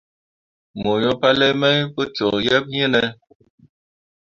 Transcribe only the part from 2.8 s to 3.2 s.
iŋ ne.